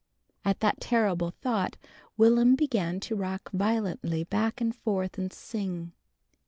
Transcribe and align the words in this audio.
_"At 0.43 0.61
that 0.61 0.81
terrible 0.81 1.29
thought 1.29 1.77
Will'm 2.17 2.55
began 2.55 2.99
to 3.01 3.15
rock 3.15 3.51
violently 3.51 4.23
back 4.23 4.59
and 4.59 4.75
forth 4.75 5.19
and 5.19 5.31
sing. 5.31 5.91